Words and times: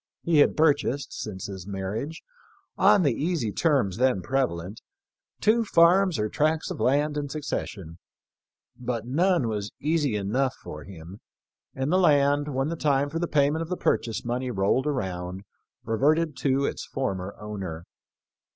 He 0.23 0.39
had 0.39 0.57
purchased, 0.57 1.13
since 1.13 1.45
his 1.45 1.67
marriage, 1.67 2.23
on 2.75 3.03
the 3.03 3.13
easy 3.13 3.51
terms 3.51 3.97
then 3.97 4.23
prevalent, 4.23 4.81
two 5.39 5.63
farms 5.63 6.17
or 6.17 6.27
tracts 6.27 6.71
of 6.71 6.79
land 6.79 7.17
in 7.17 7.29
succession; 7.29 7.99
but 8.75 9.05
none 9.05 9.47
was 9.47 9.69
easy 9.79 10.15
enough 10.15 10.55
for 10.63 10.85
him, 10.85 11.19
and 11.75 11.91
the 11.91 11.99
land, 11.99 12.47
when 12.47 12.69
the 12.69 12.75
time 12.75 13.11
for 13.11 13.19
the 13.19 13.27
payment 13.27 13.61
of 13.61 13.69
the 13.69 13.77
purchase 13.77 14.25
money 14.25 14.49
rolled 14.49 14.87
around, 14.87 15.43
reverted 15.83 16.35
to 16.37 16.65
its 16.65 16.83
former 16.83 17.35
owner. 17.39 17.83